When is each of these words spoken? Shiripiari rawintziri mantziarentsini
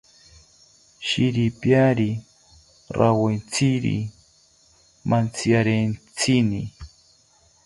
Shiripiari 1.07 2.09
rawintziri 2.97 3.97
mantziarentsini 5.09 6.61